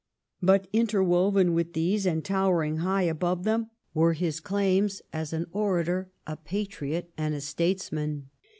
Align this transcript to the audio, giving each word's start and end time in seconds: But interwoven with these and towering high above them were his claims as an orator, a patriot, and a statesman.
But 0.41 0.67
interwoven 0.73 1.53
with 1.53 1.73
these 1.73 2.07
and 2.07 2.25
towering 2.25 2.77
high 2.77 3.03
above 3.03 3.43
them 3.43 3.69
were 3.93 4.13
his 4.13 4.39
claims 4.39 5.03
as 5.13 5.31
an 5.31 5.45
orator, 5.51 6.09
a 6.25 6.37
patriot, 6.37 7.11
and 7.19 7.35
a 7.35 7.41
statesman. 7.41 8.31